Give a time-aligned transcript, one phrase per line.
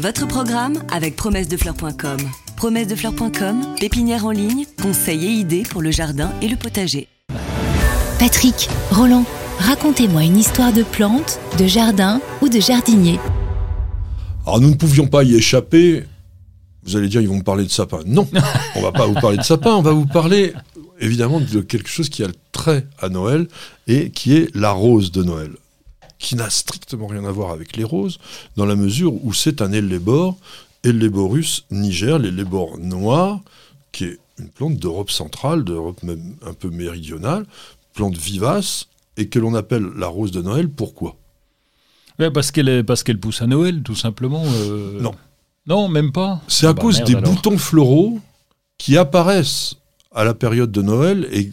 [0.00, 2.18] Votre programme avec promessedefleurs.com.
[2.56, 7.08] Promessedefleurs.com, pépinière en ligne, conseils et idées pour le jardin et le potager.
[8.20, 9.24] Patrick, Roland,
[9.58, 13.18] racontez-moi une histoire de plante, de jardin ou de jardinier.
[14.46, 16.04] Alors nous ne pouvions pas y échapper.
[16.84, 17.98] Vous allez dire, ils vont me parler de sapin.
[18.06, 18.28] Non,
[18.76, 20.52] on va pas vous parler de sapin, on va vous parler
[21.00, 23.48] évidemment de quelque chose qui a le trait à Noël
[23.88, 25.50] et qui est la rose de Noël,
[26.18, 28.18] qui n'a strictement rien à voir avec les roses,
[28.56, 30.36] dans la mesure où c'est un ellébore,
[30.84, 33.40] Elléborus niger, l'ellébore noir,
[33.92, 37.46] qui est une plante d'Europe centrale, d'Europe même un peu méridionale,
[37.94, 38.86] plante vivace,
[39.16, 40.68] et que l'on appelle la rose de Noël.
[40.68, 41.16] Pourquoi?
[42.32, 44.44] Parce qu'elle pousse à Noël, tout simplement.
[44.46, 45.14] euh, Non.
[45.66, 46.40] Non, même pas.
[46.48, 47.32] C'est à Ah bah cause merde, des alors.
[47.34, 48.20] boutons floraux
[48.78, 49.74] qui apparaissent
[50.14, 51.50] à la période de Noël et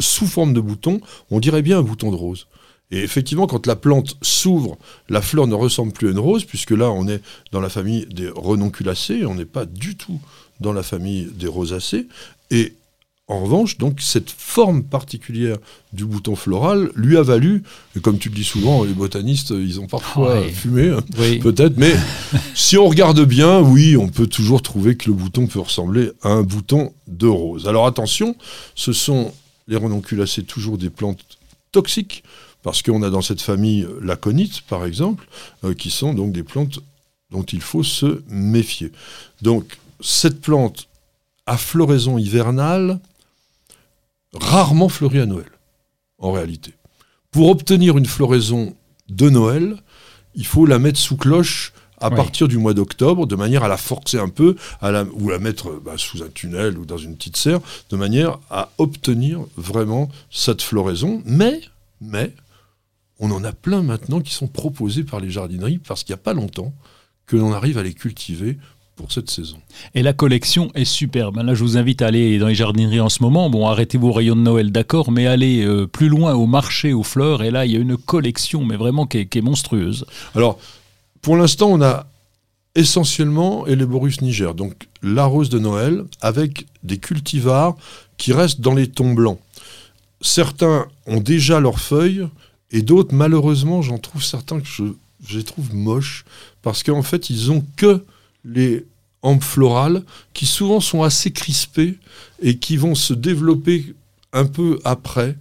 [0.00, 2.46] sous forme de boutons, on dirait bien un bouton de rose.
[2.90, 6.70] Et effectivement, quand la plante s'ouvre, la fleur ne ressemble plus à une rose, puisque
[6.70, 7.20] là, on est
[7.52, 10.20] dans la famille des renonculacées, on n'est pas du tout
[10.60, 12.06] dans la famille des rosacées.
[12.52, 12.74] Et
[13.28, 15.56] en revanche, donc, cette forme particulière
[15.92, 17.64] du bouton floral lui a valu,
[17.96, 20.48] et comme tu le dis souvent, les botanistes, ils ont parfois Ouais.
[20.52, 21.40] fumé, hein, Oui.
[21.40, 21.92] peut-être, mais
[22.54, 26.28] si on regarde bien, oui, on peut toujours trouver que le bouton peut ressembler à
[26.28, 27.66] un bouton de rose.
[27.66, 28.36] Alors attention,
[28.76, 29.34] ce sont
[29.66, 31.24] les renonculacées toujours des plantes
[31.72, 32.22] toxiques,
[32.66, 35.28] parce qu'on a dans cette famille l'aconite, par exemple,
[35.62, 36.80] euh, qui sont donc des plantes
[37.30, 38.90] dont il faut se méfier.
[39.40, 40.88] Donc cette plante
[41.46, 42.98] à floraison hivernale,
[44.34, 45.48] rarement fleurit à Noël,
[46.18, 46.74] en réalité.
[47.30, 48.74] Pour obtenir une floraison
[49.10, 49.76] de Noël,
[50.34, 52.16] il faut la mettre sous cloche à Oui.
[52.16, 55.38] partir du mois d'octobre, de manière à la forcer un peu, à la, ou la
[55.38, 60.10] mettre bah, sous un tunnel ou dans une petite serre, de manière à obtenir vraiment
[60.32, 61.22] cette floraison.
[61.26, 61.60] Mais,
[62.00, 62.32] mais,
[63.18, 66.22] on en a plein maintenant qui sont proposés par les jardineries, parce qu'il n'y a
[66.22, 66.72] pas longtemps
[67.26, 68.58] que l'on arrive à les cultiver
[68.94, 69.58] pour cette saison.
[69.94, 71.36] Et la collection est superbe.
[71.36, 73.50] Là, je vous invite à aller dans les jardineries en ce moment.
[73.50, 77.02] Bon, arrêtez vos rayons de Noël, d'accord, mais allez euh, plus loin au marché aux
[77.02, 77.42] fleurs.
[77.42, 80.06] Et là, il y a une collection, mais vraiment qui est, qui est monstrueuse.
[80.34, 80.58] Alors,
[81.20, 82.06] pour l'instant, on a
[82.74, 87.74] essentiellement Elléborus niger, donc la rose de Noël, avec des cultivars
[88.18, 89.38] qui restent dans les tons blancs.
[90.20, 92.28] Certains ont déjà leurs feuilles,
[92.70, 94.84] et d'autres, malheureusement, j'en trouve certains que je,
[95.34, 96.24] les trouve moches,
[96.62, 98.04] parce qu'en fait, ils ont que
[98.44, 98.84] les
[99.22, 100.02] hampes florales,
[100.34, 101.98] qui souvent sont assez crispées,
[102.42, 103.94] et qui vont se développer
[104.32, 105.36] un peu après,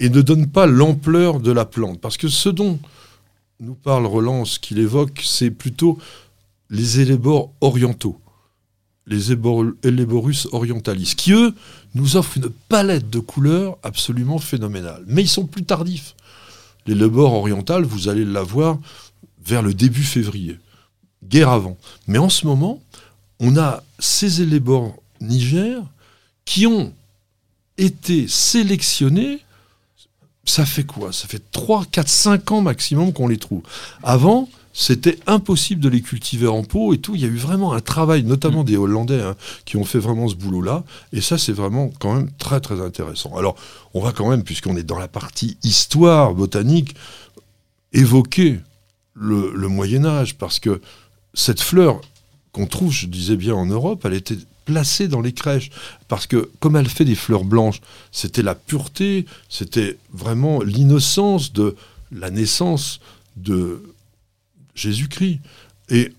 [0.00, 2.00] et ne donnent pas l'ampleur de la plante.
[2.00, 2.78] Parce que ce dont
[3.60, 5.98] nous parle Roland, ce qu'il évoque, c'est plutôt
[6.70, 8.18] les élébores orientaux,
[9.06, 11.54] les ébor- Elléborus orientalis, qui eux
[11.94, 15.04] nous offrent une palette de couleurs absolument phénoménale.
[15.06, 16.14] Mais ils sont plus tardifs.
[16.86, 18.78] L'élébore oriental, vous allez l'avoir
[19.44, 20.58] vers le début février,
[21.24, 21.76] guère avant.
[22.06, 22.80] Mais en ce moment,
[23.40, 25.82] on a ces élébores Niger
[26.44, 26.92] qui ont
[27.78, 29.40] été sélectionnés
[30.44, 31.12] ça fait quoi?
[31.12, 33.62] Ça fait 3, 4, 5 ans maximum qu'on les trouve.
[34.02, 37.14] Avant, c'était impossible de les cultiver en pot et tout.
[37.14, 40.28] Il y a eu vraiment un travail, notamment des Hollandais, hein, qui ont fait vraiment
[40.28, 40.84] ce boulot-là.
[41.12, 43.36] Et ça, c'est vraiment quand même très, très intéressant.
[43.36, 43.56] Alors,
[43.92, 46.94] on va quand même, puisqu'on est dans la partie histoire botanique,
[47.92, 48.60] évoquer
[49.14, 50.80] le, le Moyen Âge, parce que
[51.34, 52.00] cette fleur
[52.52, 55.70] qu'on trouve, je disais bien en Europe, elle était placée dans les crèches,
[56.08, 61.76] parce que comme elle fait des fleurs blanches, c'était la pureté, c'était vraiment l'innocence de
[62.10, 63.00] la naissance
[63.36, 63.82] de
[64.74, 65.40] Jésus-Christ.
[65.88, 66.12] Et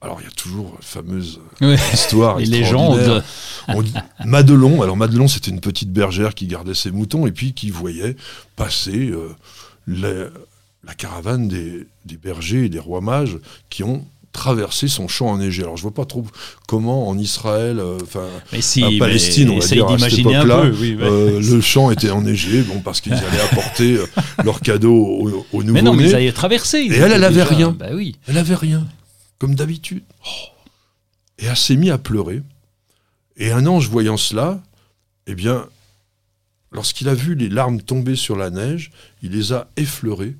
[0.00, 1.76] alors il y a toujours la fameuse Ouais.
[1.92, 3.22] histoire Les légendes.
[3.68, 3.94] On dit-
[4.24, 8.16] Madelon, alors Madelon c'était une petite bergère qui gardait ses moutons et puis qui voyait
[8.56, 9.28] passer euh,
[9.86, 10.28] la,
[10.84, 13.38] la caravane des, des bergers et des rois mages
[13.70, 15.62] qui ont traversé son champ enneigé.
[15.62, 16.24] Alors je vois pas trop
[16.66, 18.26] comment en Israël, euh, enfin
[18.60, 20.76] si, mais Palestine, on va dire à cette époque-là, peu.
[20.80, 21.02] Oui, ouais.
[21.04, 24.06] euh, le champ était enneigé, bon parce qu'ils allaient apporter euh,
[24.44, 26.80] leurs cadeaux aux, aux mais non, mais ils traversé.
[26.80, 27.70] ils Et elle, elle avait déjà- rien.
[27.72, 28.16] Bah oui.
[28.26, 28.86] Elle avait rien,
[29.38, 30.02] comme d'habitude.
[30.24, 30.28] Oh.
[31.38, 32.42] Et elle s'est mise à pleurer.
[33.36, 34.62] Et un ange voyant cela,
[35.26, 35.66] eh bien,
[36.70, 38.92] lorsqu'il a vu les larmes tomber sur la neige,
[39.22, 40.34] il les a effleurées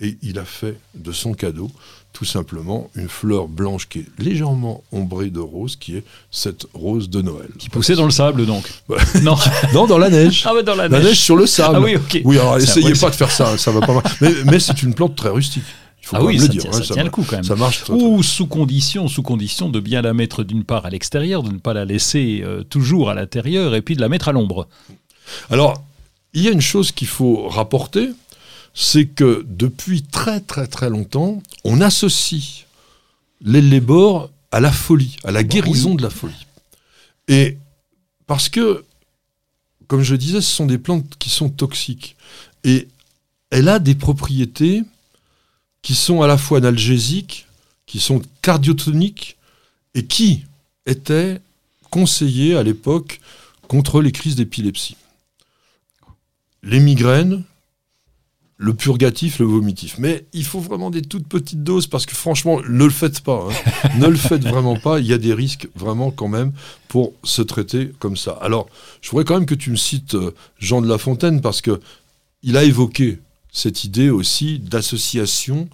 [0.00, 1.70] et il a fait de son cadeau
[2.12, 7.10] tout simplement une fleur blanche qui est légèrement ombrée de rose, qui est cette rose
[7.10, 7.48] de Noël.
[7.58, 8.64] Qui poussait dans le sable, donc.
[9.22, 9.36] Non.
[9.72, 10.44] Non, dans la neige.
[10.46, 11.08] Ah ouais, dans la La neige.
[11.08, 11.76] neige sur le sable.
[11.76, 12.20] Ah oui, ok.
[12.24, 14.02] Oui, alors Ça, essayez pas ça- de faire ça, ça va pas mal.
[14.20, 15.64] Mais, mais c'est une plante très rustique.
[16.02, 16.62] Il faut Ah oui, ça le dire.
[16.62, 17.44] tient, hein, ça tient va- le coup quand même.
[17.44, 20.86] Ça marche très, très Ou sous condition, sous condition de bien la mettre d'une part
[20.86, 24.08] à l'extérieur, de ne pas la laisser euh, toujours à l'intérieur, et puis de la
[24.08, 24.68] mettre à l'ombre.
[25.50, 25.82] Alors,
[26.32, 28.10] il y a une chose qu'il faut rapporter,
[28.74, 32.66] c'est que depuis très très très longtemps, on associe
[33.40, 36.46] l'ellébore à la folie, à la guérison de la folie.
[37.28, 37.56] Et
[38.26, 38.84] parce que,
[39.86, 42.16] comme je disais, ce sont des plantes qui sont toxiques.
[42.64, 42.88] Et
[43.50, 44.82] elle a des propriétés
[45.82, 47.46] qui sont à la fois analgésiques,
[47.86, 49.36] qui sont cardiotoniques,
[49.94, 50.44] et qui
[50.86, 51.40] étaient
[51.90, 53.20] conseillées à l'époque
[53.68, 54.96] contre les crises d'épilepsie.
[56.62, 57.44] Les migraines,
[58.64, 59.96] le purgatif, le vomitif.
[59.98, 63.46] Mais il faut vraiment des toutes petites doses parce que franchement, ne le faites pas.
[63.50, 63.88] hein.
[64.00, 65.00] ne le faites vraiment pas.
[65.00, 66.52] Il y a des risques vraiment quand même
[66.88, 68.38] pour se traiter comme ça.
[68.40, 68.66] Alors,
[69.02, 71.80] je voudrais quand même que tu me cites euh, Jean de La Fontaine parce que
[72.42, 73.18] il a évoqué
[73.52, 75.68] cette idée aussi d'association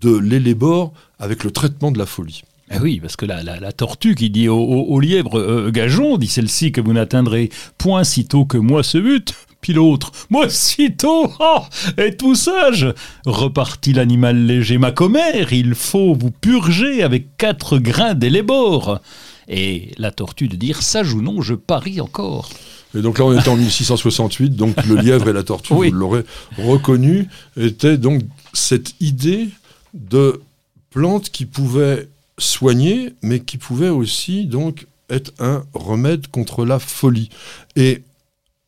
[0.00, 2.42] de l'élébore avec le traitement de la folie.
[2.70, 5.70] Ah oui, parce que la, la- la tortue qui dit au, au- au lièvre euh,
[5.70, 9.34] Gageon, dit celle-ci que vous n'atteindrez point sitôt que moi ce but.
[9.64, 11.60] Puis l'autre, moi sitôt, oh,
[11.96, 12.86] êtes-vous sage
[13.24, 19.00] Repartit l'animal léger, ma commère, il faut vous purger avec quatre grains d'élébore.
[19.48, 22.50] Et la tortue de dire, sage ou non, je parie encore.
[22.94, 25.88] Et donc là, on était en 1668, donc le lièvre et la tortue, Oui.
[25.88, 26.24] vous l'aurez
[26.58, 27.26] reconnu,
[27.58, 28.20] était donc
[28.52, 29.48] cette idée
[29.94, 30.42] de
[30.90, 32.06] plantes qui pouvaient
[32.36, 37.30] soigner, mais qui pouvaient aussi donc être un remède contre la folie.
[37.76, 38.02] Et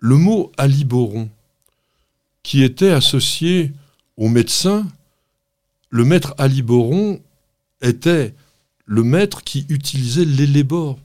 [0.00, 1.28] le mot aliboron,
[2.42, 3.72] qui était associé
[4.16, 4.86] au médecin,
[5.90, 7.20] le maître aliboron
[7.82, 8.34] était
[8.86, 10.98] le maître qui utilisait l'élébore.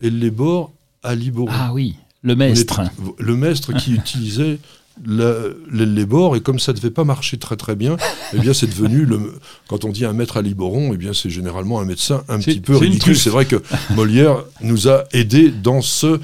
[0.00, 0.72] L'élébore,
[1.02, 1.52] aliboron.
[1.54, 2.80] Ah oui, le maître.
[3.18, 4.58] le maître qui utilisait
[5.04, 7.96] l'ellébore et comme ça ne devait pas marcher très très bien,
[8.34, 11.30] eh bien c'est devenu le quand on dit un maître à Liboron, eh bien c'est
[11.30, 13.16] généralement un médecin un petit peu ridicule.
[13.16, 13.62] C'est vrai que
[13.94, 16.20] Molière nous a aidés dans ce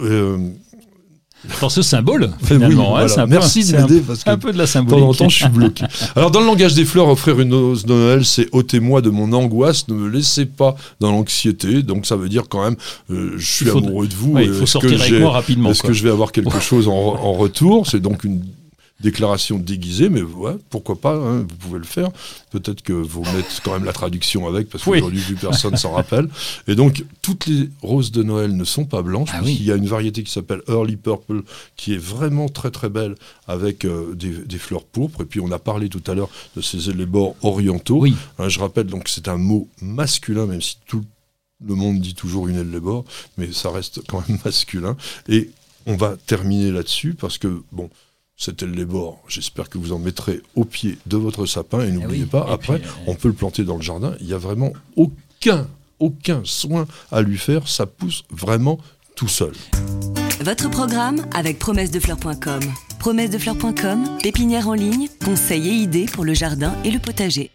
[0.00, 0.38] euh,
[1.60, 2.96] Dans ce symbole, oui, finalement.
[2.96, 3.22] hein, voilà.
[3.22, 4.84] un peu- Merci de un- m'aider parce que Un peu de la de temps en
[4.84, 5.18] symbolique.
[5.18, 5.84] temps, je suis bloqué.
[6.16, 9.32] Alors, dans le langage des fleurs, offrir une rose de Noël, c'est ôtez-moi de mon
[9.32, 11.82] angoisse, ne me laissez pas dans l'anxiété.
[11.82, 12.76] Donc, ça veut dire quand même,
[13.10, 14.32] euh, je suis amoureux de vous.
[14.32, 15.70] Ouais, il et faut que sortir avec moi rapidement.
[15.70, 17.86] Est-ce que je vais avoir quelque chose en, en retour?
[17.88, 18.40] C'est donc une
[19.02, 22.10] déclaration déguisée, mais ouais, pourquoi pas, hein, vous pouvez le faire.
[22.50, 24.98] Peut-être que vous mettez quand même la traduction avec, parce Oui.
[24.98, 26.28] qu'aujourd'hui, plus personne s'en rappelle.
[26.68, 29.58] Et donc, toutes les roses de Noël ne sont pas blanches, Ah oui.
[29.60, 31.42] y a une variété qui s'appelle Early Purple,
[31.76, 33.14] qui est vraiment très très belle,
[33.48, 35.22] avec euh, des, des fleurs pourpres.
[35.22, 37.98] Et puis, on a parlé tout à l'heure de ces élébores orientaux.
[38.00, 41.04] Oui, Hein, je rappelle, donc c'est un mot masculin, même si tout
[41.66, 43.04] le monde dit toujours une élébore,
[43.38, 44.96] mais ça reste quand même masculin.
[45.28, 45.50] Et
[45.86, 47.90] on va terminer là-dessus parce que, bon,
[48.36, 51.80] cet élébore, j'espère que vous en mettrez au pied de votre sapin.
[51.80, 52.28] Et n'oubliez oui.
[52.28, 54.14] pas, Et après, puis, euh, on peut le planter dans le jardin.
[54.20, 55.66] Il n'y a vraiment aucun,
[56.00, 57.68] aucun soin à lui faire.
[57.68, 58.78] Ça pousse vraiment
[59.14, 59.52] tout seul.
[60.40, 62.60] Votre programme avec promessedefleurs.com.
[62.98, 67.50] Promessedefleurs.com, pépinière en ligne, conseils et idées pour le jardin et le potager.